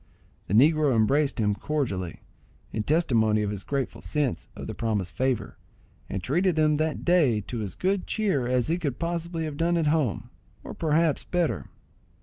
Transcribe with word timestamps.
The 0.47 0.55
negro 0.55 0.95
embraced 0.95 1.39
him 1.39 1.53
cordially, 1.53 2.21
in 2.73 2.81
testimony 2.81 3.43
of 3.43 3.51
his 3.51 3.61
grateful 3.61 4.01
sense 4.01 4.49
of 4.55 4.65
the 4.65 4.73
promised 4.73 5.11
favour, 5.11 5.59
and 6.09 6.23
treated 6.23 6.57
him 6.57 6.77
that 6.77 7.05
day 7.05 7.39
to 7.41 7.61
as 7.61 7.75
good 7.75 8.07
cheer 8.07 8.47
as 8.47 8.67
he 8.67 8.79
could 8.79 8.97
possibly 8.97 9.43
have 9.43 9.59
had 9.59 9.77
at 9.77 9.85
home, 9.93 10.31
or 10.63 10.73
perhaps 10.73 11.23
better. 11.23 11.69